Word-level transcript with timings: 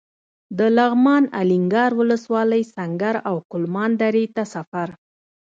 د 0.57 0.59
لغمان 0.77 1.23
الینګار 1.39 1.91
ولسوالۍ 1.99 2.63
سنګر 2.75 3.15
او 3.29 3.35
کلمان 3.51 3.91
درې 4.01 4.25
ته 4.35 4.43
سفر. 4.53 4.89